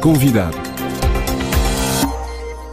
Convidado. 0.00 0.56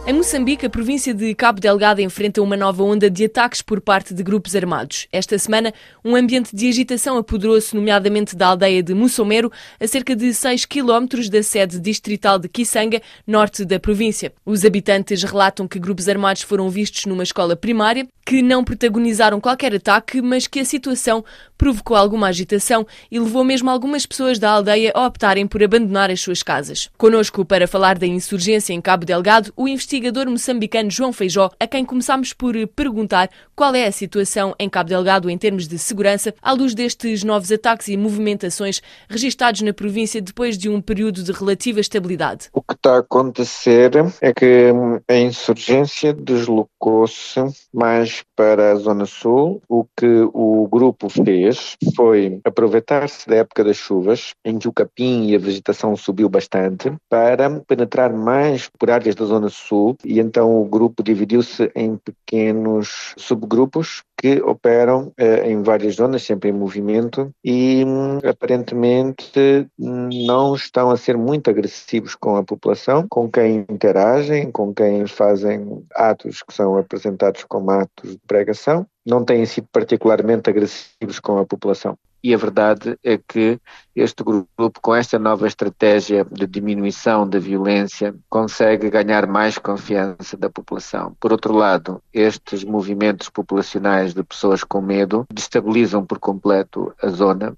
Em 0.06 0.14
Moçambique, 0.14 0.64
a 0.64 0.70
província 0.70 1.12
de 1.12 1.34
Cabo 1.34 1.60
Delgado 1.60 2.00
enfrenta 2.00 2.40
uma 2.40 2.56
nova 2.56 2.82
onda 2.82 3.10
de 3.10 3.26
ataques 3.26 3.60
por 3.60 3.78
parte 3.78 4.14
de 4.14 4.22
grupos 4.22 4.56
armados. 4.56 5.06
Esta 5.12 5.38
semana, 5.38 5.74
um 6.02 6.16
ambiente 6.16 6.56
de 6.56 6.66
agitação 6.66 7.18
apoderou-se, 7.18 7.76
nomeadamente 7.76 8.34
da 8.34 8.46
aldeia 8.46 8.82
de 8.82 8.94
Mussomero, 8.94 9.52
a 9.78 9.86
cerca 9.86 10.16
de 10.16 10.32
6 10.32 10.64
quilómetros 10.64 11.28
da 11.28 11.42
sede 11.42 11.78
distrital 11.78 12.38
de 12.38 12.48
Kisanga, 12.48 13.02
norte 13.26 13.66
da 13.66 13.78
província. 13.78 14.32
Os 14.46 14.64
habitantes 14.64 15.22
relatam 15.22 15.68
que 15.68 15.78
grupos 15.78 16.08
armados 16.08 16.40
foram 16.40 16.70
vistos 16.70 17.04
numa 17.04 17.22
escola 17.22 17.54
primária, 17.54 18.08
que 18.24 18.40
não 18.40 18.64
protagonizaram 18.64 19.42
qualquer 19.42 19.74
ataque, 19.74 20.22
mas 20.22 20.46
que 20.46 20.60
a 20.60 20.64
situação 20.64 21.22
provocou 21.58 21.96
alguma 21.96 22.28
agitação 22.28 22.86
e 23.10 23.18
levou 23.18 23.42
mesmo 23.42 23.68
algumas 23.68 24.06
pessoas 24.06 24.38
da 24.38 24.50
aldeia 24.50 24.92
a 24.94 25.06
optarem 25.06 25.46
por 25.46 25.62
abandonar 25.62 26.10
as 26.10 26.20
suas 26.20 26.42
casas. 26.42 26.88
Conosco 26.96 27.44
para 27.44 27.66
falar 27.66 27.98
da 27.98 28.06
insurgência 28.06 28.72
em 28.72 28.80
Cabo 28.80 29.04
Delgado, 29.04 29.52
o 29.56 29.66
investigador 29.66 30.30
moçambicano 30.30 30.90
João 30.90 31.12
Feijó, 31.12 31.50
a 31.58 31.66
quem 31.66 31.84
começámos 31.84 32.32
por 32.32 32.54
perguntar 32.68 33.28
qual 33.56 33.74
é 33.74 33.86
a 33.86 33.92
situação 33.92 34.54
em 34.58 34.68
Cabo 34.70 34.88
Delgado 34.88 35.28
em 35.28 35.36
termos 35.36 35.66
de 35.66 35.78
segurança, 35.78 36.32
à 36.40 36.52
luz 36.52 36.74
destes 36.74 37.24
novos 37.24 37.50
ataques 37.50 37.88
e 37.88 37.96
movimentações 37.96 38.80
registados 39.08 39.62
na 39.62 39.72
província 39.72 40.22
depois 40.22 40.56
de 40.56 40.68
um 40.68 40.80
período 40.80 41.22
de 41.24 41.32
relativa 41.32 41.80
estabilidade. 41.80 42.48
O 42.52 42.62
que 42.62 42.74
está 42.74 42.94
a 42.94 42.98
acontecer 42.98 43.90
é 44.20 44.32
que 44.32 44.72
a 45.08 45.16
insurgência 45.16 46.12
deslocou-se 46.12 47.40
mais 47.74 48.22
para 48.36 48.72
a 48.72 48.76
Zona 48.76 49.06
Sul, 49.06 49.60
o 49.68 49.84
que 49.96 50.06
o 50.32 50.68
grupo 50.70 51.08
fez 51.08 51.47
foi 51.94 52.40
aproveitar-se 52.44 53.28
da 53.28 53.36
época 53.36 53.64
das 53.64 53.76
chuvas, 53.76 54.32
em 54.44 54.58
que 54.58 54.68
o 54.68 54.72
capim 54.72 55.28
e 55.28 55.36
a 55.36 55.38
vegetação 55.38 55.96
subiu 55.96 56.28
bastante, 56.28 56.92
para 57.08 57.60
penetrar 57.60 58.12
mais 58.12 58.68
por 58.78 58.90
áreas 58.90 59.14
da 59.14 59.24
zona 59.24 59.48
sul 59.48 59.96
e 60.04 60.18
então 60.20 60.60
o 60.60 60.64
grupo 60.64 61.02
dividiu-se 61.02 61.70
em 61.74 61.96
pequenos 61.96 63.14
subgrupos 63.16 64.02
que 64.20 64.42
operam 64.42 65.12
eh, 65.16 65.50
em 65.50 65.62
várias 65.62 65.94
zonas, 65.94 66.24
sempre 66.24 66.50
em 66.50 66.52
movimento, 66.52 67.32
e 67.44 67.84
hum, 67.86 68.18
aparentemente 68.28 69.68
não 69.78 70.56
estão 70.56 70.90
a 70.90 70.96
ser 70.96 71.16
muito 71.16 71.48
agressivos 71.48 72.16
com 72.16 72.36
a 72.36 72.42
população, 72.42 73.06
com 73.08 73.30
quem 73.30 73.64
interagem, 73.70 74.50
com 74.50 74.74
quem 74.74 75.06
fazem 75.06 75.84
atos 75.94 76.42
que 76.42 76.52
são 76.52 76.76
apresentados 76.76 77.44
como 77.44 77.70
atos 77.70 78.10
de 78.10 78.20
pregação, 78.26 78.84
não 79.06 79.24
têm 79.24 79.46
sido 79.46 79.68
particularmente 79.72 80.50
agressivos 80.50 81.20
com 81.20 81.38
a 81.38 81.46
população. 81.46 81.96
E 82.22 82.34
a 82.34 82.36
verdade 82.36 82.98
é 83.04 83.16
que 83.16 83.60
este 83.94 84.22
grupo, 84.22 84.80
com 84.80 84.94
esta 84.94 85.18
nova 85.18 85.46
estratégia 85.46 86.24
de 86.24 86.46
diminuição 86.46 87.28
da 87.28 87.38
violência, 87.38 88.14
consegue 88.28 88.90
ganhar 88.90 89.26
mais 89.26 89.58
confiança 89.58 90.36
da 90.36 90.48
população. 90.48 91.16
Por 91.20 91.32
outro 91.32 91.54
lado, 91.54 92.02
estes 92.12 92.64
movimentos 92.64 93.28
populacionais 93.28 94.14
de 94.14 94.22
pessoas 94.22 94.62
com 94.62 94.80
medo 94.80 95.26
destabilizam 95.32 96.04
por 96.04 96.18
completo 96.18 96.92
a 97.02 97.08
zona, 97.08 97.56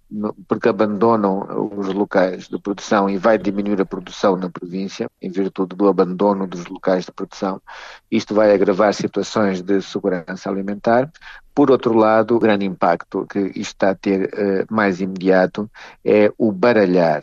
porque 0.49 0.69
abandonam 0.69 1.71
os 1.77 1.89
locais 1.89 2.49
de 2.49 2.59
produção 2.59 3.09
e 3.09 3.17
vai 3.17 3.39
diminuir 3.39 3.81
a 3.81 3.87
produção 3.87 4.37
na 4.37 4.49
província, 4.49 5.11
em 5.21 5.31
virtude 5.31 5.77
do 5.77 5.89
abandono 5.89 6.47
dos 6.47 6.67
locais 6.67 7.05
de 7.05 7.13
produção. 7.13 7.61
Isto 8.11 8.35
vai 8.35 8.53
agravar 8.53 8.95
situações 8.95 9.63
de 9.63 9.81
segurança 9.83 10.49
alimentar, 10.49 11.11
por 11.61 11.71
outro 11.71 11.93
lado, 11.93 12.37
o 12.37 12.39
grande 12.39 12.65
impacto 12.65 13.27
que 13.27 13.39
isto 13.39 13.61
está 13.61 13.91
a 13.91 13.95
ter 13.95 14.31
uh, 14.33 14.75
mais 14.75 14.99
imediato 14.99 15.71
é 16.03 16.33
o 16.39 16.51
baralhar 16.51 17.23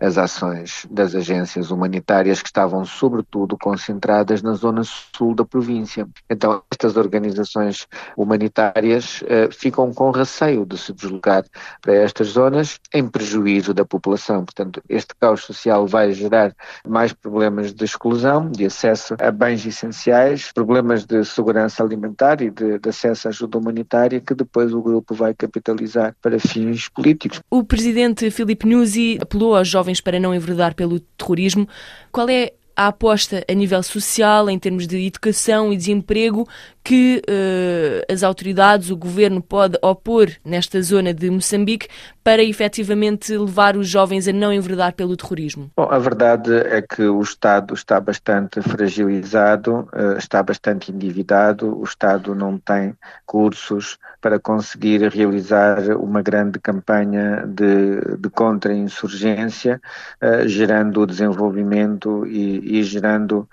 as 0.00 0.16
ações 0.16 0.86
das 0.90 1.14
agências 1.14 1.70
humanitárias 1.70 2.40
que 2.40 2.48
estavam 2.48 2.84
sobretudo 2.84 3.56
concentradas 3.58 4.42
na 4.42 4.54
zona 4.54 4.82
sul 4.84 5.34
da 5.34 5.44
província. 5.44 6.08
Então, 6.28 6.62
estas 6.72 6.96
organizações 6.96 7.86
humanitárias 8.16 9.22
uh, 9.22 9.52
ficam 9.52 9.92
com 9.92 10.10
receio 10.10 10.64
de 10.64 10.78
se 10.78 10.92
deslocar 10.92 11.44
para 11.82 11.94
estas 11.94 12.28
zonas 12.28 12.80
em 12.94 13.06
prejuízo 13.06 13.74
da 13.74 13.84
população. 13.84 14.44
Portanto, 14.44 14.82
este 14.88 15.14
caos 15.20 15.42
social 15.42 15.86
vai 15.86 16.12
gerar 16.12 16.54
mais 16.86 17.12
problemas 17.12 17.72
de 17.72 17.84
exclusão, 17.84 18.50
de 18.50 18.64
acesso 18.64 19.16
a 19.20 19.30
bens 19.30 19.66
essenciais, 19.66 20.50
problemas 20.52 21.04
de 21.04 21.24
segurança 21.24 21.82
alimentar 21.82 22.40
e 22.40 22.50
de, 22.50 22.78
de 22.78 22.88
acesso 22.88 23.28
à 23.28 23.30
ajuda 23.30 23.58
humanitária 23.58 24.20
que 24.20 24.34
depois 24.34 24.72
o 24.72 24.80
grupo 24.80 25.14
vai 25.14 25.34
capitalizar 25.34 26.14
para 26.22 26.38
fins 26.38 26.88
políticos. 26.88 27.40
O 27.50 27.62
presidente 27.62 28.30
Filipe 28.30 28.66
Nyusi 28.66 29.18
apelou 29.20 29.56
aos 29.56 29.68
jovens 29.68 29.89
jovens 29.90 30.00
para 30.00 30.20
não 30.20 30.34
enverdar 30.34 30.74
pelo 30.74 31.00
terrorismo. 31.00 31.68
Qual 32.12 32.28
é 32.28 32.52
a 32.76 32.86
aposta 32.86 33.44
a 33.48 33.52
nível 33.52 33.82
social, 33.82 34.48
em 34.48 34.58
termos 34.58 34.86
de 34.86 35.06
educação 35.06 35.72
e 35.72 35.76
desemprego, 35.76 36.48
que 36.82 37.22
uh, 37.28 38.12
as 38.12 38.22
autoridades, 38.22 38.90
o 38.90 38.96
governo 38.96 39.42
pode 39.42 39.78
opor 39.82 40.30
nesta 40.44 40.80
zona 40.82 41.12
de 41.12 41.30
Moçambique 41.30 41.88
para 42.24 42.42
efetivamente 42.42 43.36
levar 43.36 43.76
os 43.76 43.88
jovens 43.88 44.28
a 44.28 44.32
não 44.32 44.52
enverdar 44.52 44.92
pelo 44.94 45.16
terrorismo? 45.16 45.70
Bom, 45.76 45.88
a 45.90 45.98
verdade 45.98 46.52
é 46.52 46.82
que 46.82 47.02
o 47.02 47.20
Estado 47.20 47.74
está 47.74 48.00
bastante 48.00 48.60
fragilizado, 48.62 49.88
uh, 49.92 50.16
está 50.18 50.42
bastante 50.42 50.92
endividado, 50.92 51.78
o 51.78 51.84
Estado 51.84 52.34
não 52.34 52.58
tem 52.58 52.94
cursos 53.26 53.98
para 54.20 54.38
conseguir 54.38 55.02
realizar 55.08 55.96
uma 55.96 56.22
grande 56.22 56.58
campanha 56.58 57.44
de, 57.46 58.16
de 58.18 58.28
contra-insurgência, 58.30 59.80
uh, 60.22 60.48
gerando 60.48 61.06
desenvolvimento 61.06 62.26
e, 62.26 62.78
e 62.78 62.82
gerando 62.82 63.48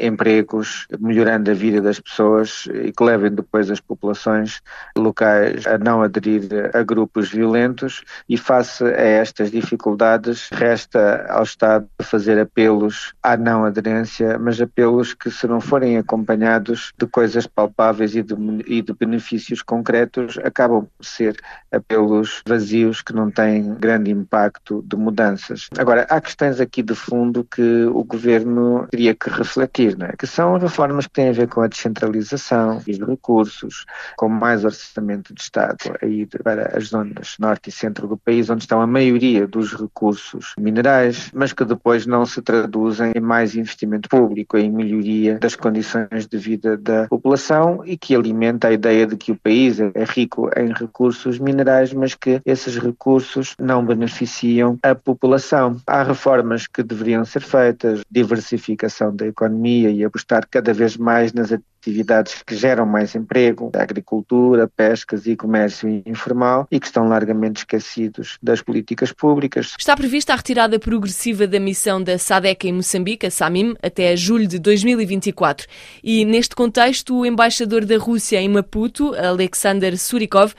empregos, 0.00 0.86
melhorando 1.00 1.50
a 1.50 1.54
vida 1.54 1.80
das 1.80 1.98
pessoas 1.98 2.68
e 2.72 2.92
que 2.92 3.04
levem 3.04 3.30
depois 3.30 3.70
as 3.70 3.80
populações 3.80 4.60
locais 4.96 5.66
a 5.66 5.78
não 5.78 6.02
aderir 6.02 6.42
a 6.74 6.82
grupos 6.82 7.30
violentos 7.30 8.02
e 8.28 8.36
face 8.36 8.84
a 8.84 9.02
estas 9.02 9.50
dificuldades 9.50 10.48
resta 10.52 11.26
ao 11.28 11.42
Estado 11.42 11.88
fazer 12.00 12.38
apelos 12.38 13.12
à 13.22 13.36
não 13.36 13.64
aderência, 13.64 14.38
mas 14.38 14.60
apelos 14.60 15.14
que 15.14 15.30
se 15.30 15.46
não 15.46 15.60
forem 15.60 15.98
acompanhados 15.98 16.92
de 16.98 17.06
coisas 17.06 17.46
palpáveis 17.46 18.14
e 18.14 18.22
de, 18.22 18.34
e 18.66 18.82
de 18.82 18.92
benefícios 18.92 19.62
concretos 19.62 20.38
acabam 20.38 20.86
por 20.96 21.04
ser 21.04 21.36
apelos 21.70 22.42
vazios 22.46 23.02
que 23.02 23.12
não 23.12 23.30
têm 23.30 23.74
grande 23.74 24.10
impacto 24.10 24.82
de 24.86 24.96
mudanças. 24.96 25.68
Agora, 25.78 26.06
há 26.08 26.20
questões 26.20 26.60
aqui 26.60 26.82
de 26.82 26.94
fundo 26.94 27.44
que 27.44 27.84
o 27.86 28.04
Governo 28.04 28.86
teria 28.90 29.14
que 29.14 29.30
refletir, 29.30 29.96
é? 30.02 30.14
que 30.16 30.26
são 30.26 30.58
reformas 30.58 31.06
que 31.06 31.12
têm 31.12 31.30
a 31.30 31.32
ver 31.32 31.48
com 31.48 31.60
a 31.60 31.68
descentralização, 31.68 32.61
e 32.86 32.92
de 32.92 33.04
recursos, 33.04 33.84
com 34.16 34.28
mais 34.28 34.64
orçamento 34.64 35.34
de 35.34 35.40
Estado 35.40 35.96
a 36.00 36.06
ir 36.06 36.26
para 36.42 36.76
as 36.76 36.88
zonas 36.88 37.36
norte 37.38 37.68
e 37.68 37.72
centro 37.72 38.06
do 38.06 38.16
país, 38.16 38.48
onde 38.50 38.62
estão 38.62 38.80
a 38.80 38.86
maioria 38.86 39.46
dos 39.46 39.72
recursos 39.72 40.54
minerais, 40.58 41.30
mas 41.34 41.52
que 41.52 41.64
depois 41.64 42.06
não 42.06 42.24
se 42.24 42.40
traduzem 42.42 43.12
em 43.14 43.20
mais 43.20 43.54
investimento 43.54 44.08
público, 44.08 44.56
em 44.56 44.70
melhoria 44.70 45.38
das 45.38 45.56
condições 45.56 46.26
de 46.26 46.38
vida 46.38 46.76
da 46.76 47.08
população 47.08 47.82
e 47.84 47.96
que 47.96 48.14
alimenta 48.14 48.68
a 48.68 48.72
ideia 48.72 49.06
de 49.06 49.16
que 49.16 49.32
o 49.32 49.36
país 49.36 49.80
é 49.80 50.04
rico 50.04 50.50
em 50.56 50.72
recursos 50.72 51.38
minerais, 51.38 51.92
mas 51.92 52.14
que 52.14 52.40
esses 52.44 52.76
recursos 52.76 53.54
não 53.58 53.84
beneficiam 53.84 54.78
a 54.82 54.94
população. 54.94 55.80
Há 55.86 56.02
reformas 56.02 56.66
que 56.66 56.82
deveriam 56.82 57.24
ser 57.24 57.42
feitas, 57.42 58.00
diversificação 58.10 59.14
da 59.14 59.26
economia 59.26 59.90
e 59.90 60.04
apostar 60.04 60.46
cada 60.50 60.72
vez 60.72 60.96
mais 60.96 61.32
nas 61.32 61.52
atividades 61.52 62.42
que 62.52 62.56
geram 62.56 62.84
mais 62.84 63.14
emprego, 63.14 63.70
agricultura, 63.74 64.68
pescas 64.68 65.26
e 65.26 65.34
comércio 65.34 65.88
informal 66.04 66.68
e 66.70 66.78
que 66.78 66.86
estão 66.86 67.08
largamente 67.08 67.58
esquecidos 67.58 68.36
das 68.42 68.60
políticas 68.60 69.10
públicas. 69.10 69.74
Está 69.78 69.96
prevista 69.96 70.34
a 70.34 70.36
retirada 70.36 70.78
progressiva 70.78 71.46
da 71.46 71.58
missão 71.58 72.02
da 72.02 72.18
SADEC 72.18 72.68
em 72.68 72.72
Moçambique, 72.74 73.26
a 73.26 73.30
SAMIM, 73.30 73.74
até 73.82 74.14
julho 74.14 74.46
de 74.46 74.58
2024. 74.58 75.66
E 76.04 76.26
neste 76.26 76.54
contexto, 76.54 77.20
o 77.20 77.26
embaixador 77.26 77.86
da 77.86 77.96
Rússia 77.96 78.38
em 78.38 78.50
Maputo, 78.50 79.14
Alexander 79.14 79.96
Surikov, 79.96 80.52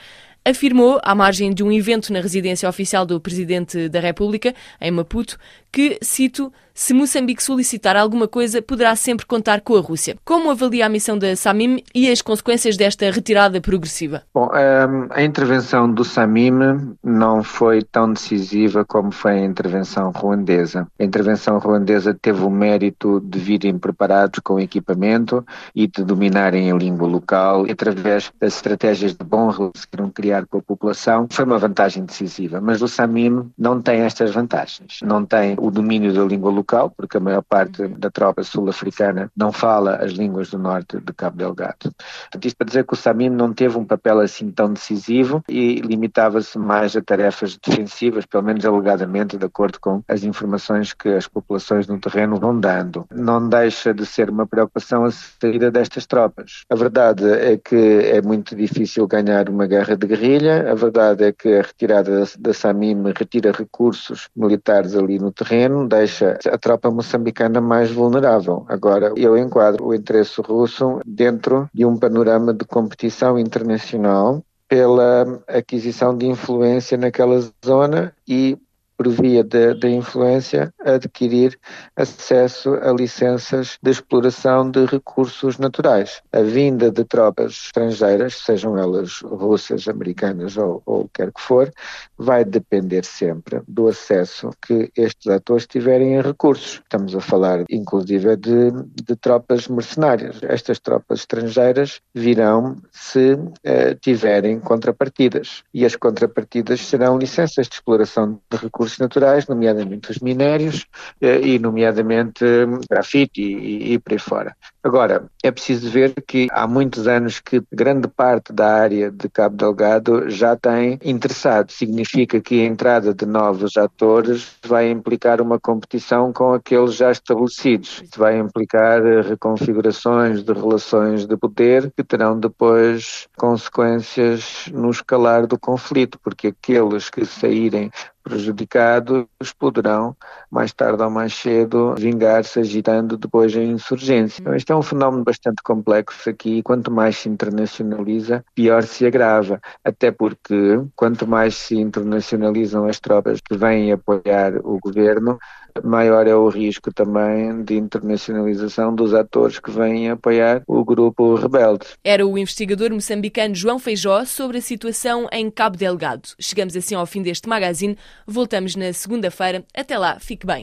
afirmou, 0.44 1.00
à 1.02 1.14
margem 1.14 1.54
de 1.54 1.64
um 1.64 1.72
evento 1.72 2.12
na 2.12 2.20
residência 2.20 2.68
oficial 2.68 3.06
do 3.06 3.18
Presidente 3.18 3.88
da 3.88 3.98
República, 3.98 4.54
em 4.80 4.90
Maputo, 4.90 5.38
que, 5.74 5.98
cito, 6.00 6.52
se 6.76 6.92
Moçambique 6.92 7.42
solicitar 7.42 7.96
alguma 7.96 8.26
coisa, 8.26 8.60
poderá 8.60 8.96
sempre 8.96 9.24
contar 9.24 9.60
com 9.60 9.76
a 9.76 9.80
Rússia. 9.80 10.16
Como 10.24 10.50
avalia 10.50 10.86
a 10.86 10.88
missão 10.88 11.16
da 11.16 11.36
SAMIM 11.36 11.82
e 11.94 12.10
as 12.10 12.20
consequências 12.20 12.76
desta 12.76 13.08
retirada 13.12 13.60
progressiva? 13.60 14.22
Bom, 14.34 14.50
ehm, 14.52 15.06
a 15.10 15.22
intervenção 15.22 15.88
do 15.88 16.04
SAMIM 16.04 16.96
não 17.02 17.44
foi 17.44 17.82
tão 17.82 18.12
decisiva 18.12 18.84
como 18.84 19.12
foi 19.12 19.32
a 19.32 19.44
intervenção 19.44 20.10
ruandesa. 20.10 20.88
A 20.98 21.04
intervenção 21.04 21.58
ruandesa 21.58 22.16
teve 22.20 22.42
o 22.42 22.50
mérito 22.50 23.20
de 23.20 23.38
virem 23.38 23.78
preparados 23.78 24.40
com 24.42 24.58
equipamento 24.58 25.46
e 25.76 25.86
de 25.86 26.02
dominarem 26.02 26.72
a 26.72 26.74
língua 26.74 27.06
local 27.06 27.66
através 27.70 28.32
das 28.40 28.56
estratégias 28.56 29.14
de 29.14 29.24
bom 29.24 29.50
que 29.72 29.88
queriam 29.88 30.10
criar 30.10 30.44
com 30.46 30.58
a 30.58 30.62
população. 30.62 31.28
Foi 31.30 31.44
uma 31.44 31.58
vantagem 31.58 32.04
decisiva, 32.04 32.60
mas 32.60 32.82
o 32.82 32.88
SAMIM 32.88 33.50
não 33.56 33.80
tem 33.80 34.00
estas 34.00 34.32
vantagens. 34.32 34.98
Não 35.02 35.24
tem 35.24 35.54
o 35.66 35.70
domínio 35.70 36.12
da 36.12 36.22
língua 36.24 36.50
local, 36.50 36.90
porque 36.90 37.16
a 37.16 37.20
maior 37.20 37.42
parte 37.42 37.86
da 37.88 38.10
tropa 38.10 38.42
sul-africana 38.42 39.30
não 39.36 39.50
fala 39.52 39.96
as 39.96 40.12
línguas 40.12 40.50
do 40.50 40.58
norte 40.58 40.98
de 41.00 41.12
Cabo 41.12 41.38
Delgado. 41.38 41.74
Portanto, 41.80 42.44
isto 42.44 42.56
para 42.56 42.66
dizer 42.66 42.84
que 42.84 42.92
o 42.92 42.96
SAMIM 42.96 43.30
não 43.30 43.52
teve 43.52 43.78
um 43.78 43.84
papel 43.84 44.20
assim 44.20 44.50
tão 44.50 44.72
decisivo 44.72 45.42
e 45.48 45.80
limitava-se 45.80 46.58
mais 46.58 46.96
a 46.96 47.02
tarefas 47.02 47.56
defensivas, 47.56 48.26
pelo 48.26 48.42
menos 48.42 48.64
alegadamente, 48.64 49.36
de 49.36 49.46
acordo 49.46 49.80
com 49.80 50.02
as 50.08 50.22
informações 50.24 50.92
que 50.92 51.08
as 51.08 51.26
populações 51.26 51.86
no 51.86 51.98
terreno 51.98 52.36
vão 52.36 52.58
dando. 52.58 53.06
Não 53.10 53.48
deixa 53.48 53.94
de 53.94 54.04
ser 54.04 54.30
uma 54.30 54.46
preocupação 54.46 55.04
a 55.04 55.10
saída 55.10 55.70
destas 55.70 56.06
tropas. 56.06 56.64
A 56.70 56.74
verdade 56.74 57.24
é 57.24 57.56
que 57.56 57.76
é 57.76 58.20
muito 58.20 58.54
difícil 58.54 59.06
ganhar 59.06 59.48
uma 59.48 59.66
guerra 59.66 59.96
de 59.96 60.06
guerrilha, 60.06 60.70
a 60.70 60.74
verdade 60.74 61.24
é 61.24 61.32
que 61.32 61.48
a 61.54 61.62
retirada 61.62 62.24
da 62.38 62.52
SAMIM 62.52 63.02
retira 63.16 63.52
recursos 63.52 64.28
militares 64.36 64.94
ali 64.94 65.18
no 65.18 65.32
terreno, 65.32 65.53
deixa 65.88 66.38
a 66.50 66.58
tropa 66.58 66.90
moçambicana 66.90 67.60
mais 67.60 67.90
vulnerável. 67.90 68.64
Agora, 68.68 69.12
eu 69.16 69.36
enquadro 69.36 69.86
o 69.86 69.94
interesse 69.94 70.40
russo 70.40 71.00
dentro 71.04 71.68
de 71.72 71.84
um 71.84 71.96
panorama 71.96 72.52
de 72.52 72.64
competição 72.64 73.38
internacional 73.38 74.42
pela 74.68 75.42
aquisição 75.46 76.16
de 76.16 76.26
influência 76.26 76.96
naquela 76.96 77.38
zona 77.64 78.12
e 78.26 78.58
por 79.04 79.10
via 79.10 79.44
da 79.44 79.88
influência, 79.88 80.72
adquirir 80.82 81.58
acesso 81.94 82.74
a 82.74 82.92
licenças 82.92 83.78
de 83.82 83.90
exploração 83.90 84.70
de 84.70 84.86
recursos 84.86 85.58
naturais. 85.58 86.22
A 86.32 86.40
vinda 86.40 86.90
de 86.90 87.04
tropas 87.04 87.52
estrangeiras, 87.66 88.36
sejam 88.36 88.78
elas 88.78 89.20
russas, 89.22 89.88
americanas 89.88 90.56
ou, 90.56 90.82
ou 90.86 91.08
quer 91.12 91.30
que 91.32 91.40
for, 91.40 91.70
vai 92.16 92.44
depender 92.44 93.04
sempre 93.04 93.60
do 93.68 93.88
acesso 93.88 94.50
que 94.66 94.90
estes 94.96 95.30
atores 95.30 95.66
tiverem 95.66 96.18
a 96.18 96.22
recursos. 96.22 96.80
Estamos 96.82 97.14
a 97.14 97.20
falar, 97.20 97.64
inclusive, 97.68 98.36
de, 98.36 98.70
de 99.04 99.16
tropas 99.16 99.68
mercenárias. 99.68 100.38
Estas 100.42 100.78
tropas 100.78 101.20
estrangeiras 101.20 102.00
virão 102.14 102.76
se 102.90 103.38
eh, 103.62 103.94
tiverem 104.00 104.58
contrapartidas. 104.60 105.62
E 105.74 105.84
as 105.84 105.96
contrapartidas 105.96 106.80
serão 106.80 107.18
licenças 107.18 107.68
de 107.68 107.74
exploração 107.74 108.40
de 108.50 108.56
recursos 108.56 108.93
recursos 108.94 108.98
naturais, 108.98 109.46
nomeadamente 109.46 110.10
os 110.10 110.18
minérios 110.18 110.86
eh, 111.20 111.40
e, 111.40 111.58
nomeadamente, 111.58 112.44
grafite 112.88 113.40
e, 113.40 113.94
e 113.94 113.98
por 113.98 114.12
aí 114.12 114.18
fora. 114.18 114.56
Agora, 114.82 115.24
é 115.42 115.50
preciso 115.50 115.90
ver 115.90 116.12
que 116.26 116.46
há 116.50 116.66
muitos 116.66 117.08
anos 117.08 117.40
que 117.40 117.62
grande 117.72 118.06
parte 118.06 118.52
da 118.52 118.70
área 118.74 119.10
de 119.10 119.28
Cabo 119.30 119.56
Delgado 119.56 120.28
já 120.28 120.56
tem 120.56 120.98
interessado. 121.02 121.70
Significa 121.70 122.40
que 122.40 122.60
a 122.60 122.66
entrada 122.66 123.14
de 123.14 123.24
novos 123.24 123.76
atores 123.78 124.56
vai 124.66 124.90
implicar 124.90 125.40
uma 125.40 125.58
competição 125.58 126.32
com 126.32 126.52
aqueles 126.52 126.94
já 126.96 127.10
estabelecidos. 127.10 128.02
Isso 128.02 128.18
vai 128.18 128.38
implicar 128.38 129.02
reconfigurações 129.26 130.42
de 130.42 130.52
relações 130.52 131.26
de 131.26 131.36
poder 131.36 131.90
que 131.96 132.04
terão 132.04 132.38
depois 132.38 133.26
consequências 133.38 134.66
no 134.70 134.90
escalar 134.90 135.46
do 135.46 135.58
conflito, 135.58 136.18
porque 136.22 136.48
aqueles 136.48 137.08
que 137.08 137.24
saírem 137.24 137.90
prejudicados 138.24 139.26
poderão, 139.58 140.16
mais 140.50 140.72
tarde 140.72 141.02
ou 141.02 141.10
mais 141.10 141.34
cedo, 141.34 141.94
vingar-se 141.96 142.58
agitando 142.58 143.18
depois 143.18 143.54
a 143.54 143.62
insurgência. 143.62 144.40
Então, 144.40 144.54
este 144.54 144.72
é 144.72 144.76
um 144.76 144.82
fenómeno 144.82 145.22
bastante 145.22 145.62
complexo 145.62 146.30
aqui. 146.30 146.62
Quanto 146.62 146.90
mais 146.90 147.18
se 147.18 147.28
internacionaliza, 147.28 148.44
pior 148.54 148.82
se 148.82 149.06
agrava. 149.06 149.60
Até 149.84 150.10
porque, 150.10 150.80
quanto 150.96 151.26
mais 151.26 151.54
se 151.54 151.76
internacionalizam 151.76 152.86
as 152.86 152.98
tropas 152.98 153.40
que 153.40 153.56
vêm 153.56 153.92
apoiar 153.92 154.56
o 154.64 154.78
governo, 154.80 155.38
maior 155.82 156.26
é 156.26 156.34
o 156.34 156.48
risco 156.48 156.92
também 156.92 157.62
de 157.64 157.76
internacionalização 157.76 158.94
dos 158.94 159.14
atores 159.14 159.58
que 159.58 159.70
vêm 159.70 160.10
apoiar 160.10 160.62
o 160.66 160.84
grupo 160.84 161.34
rebelde. 161.34 161.86
Era 162.04 162.26
o 162.26 162.38
investigador 162.38 162.92
moçambicano 162.92 163.54
João 163.54 163.78
Feijó 163.78 164.24
sobre 164.24 164.58
a 164.58 164.62
situação 164.62 165.26
em 165.32 165.50
Cabo 165.50 165.76
Delgado. 165.76 166.28
Chegamos 166.38 166.76
assim 166.76 166.94
ao 166.94 167.06
fim 167.06 167.22
deste 167.22 167.48
magazine. 167.48 167.96
Voltamos 168.26 168.76
na 168.76 168.92
segunda-feira. 168.92 169.64
Até 169.74 169.98
lá, 169.98 170.18
fique 170.20 170.46
bem. 170.46 170.62